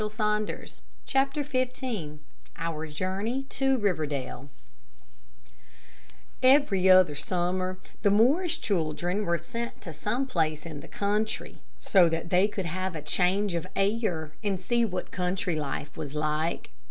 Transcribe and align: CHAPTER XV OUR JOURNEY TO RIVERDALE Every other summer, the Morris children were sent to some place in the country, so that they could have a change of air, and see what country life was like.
CHAPTER 1.05 1.43
XV 1.43 2.19
OUR 2.57 2.87
JOURNEY 2.87 3.43
TO 3.49 3.77
RIVERDALE 3.77 4.49
Every 6.41 6.89
other 6.89 7.13
summer, 7.13 7.77
the 8.01 8.09
Morris 8.09 8.57
children 8.57 9.25
were 9.25 9.37
sent 9.37 9.79
to 9.81 9.93
some 9.93 10.25
place 10.25 10.65
in 10.65 10.79
the 10.79 10.87
country, 10.87 11.61
so 11.77 12.09
that 12.09 12.31
they 12.31 12.47
could 12.47 12.65
have 12.65 12.95
a 12.95 13.03
change 13.03 13.53
of 13.53 13.67
air, 13.75 14.31
and 14.43 14.59
see 14.59 14.83
what 14.83 15.11
country 15.11 15.55
life 15.55 15.95
was 15.95 16.15
like. 16.15 16.71